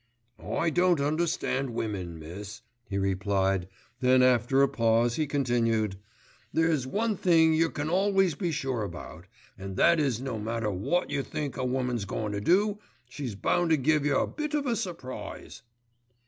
[0.43, 3.67] "I don't understand women, miss," he replied,
[3.99, 5.97] then after a pause he continued,
[6.51, 9.27] "There's one thing yer can always be sure about,
[9.59, 12.79] an' that is no matter wot yer think a woman's goin' to do,
[13.09, 15.61] she's bound to give yer a bit of a surprise."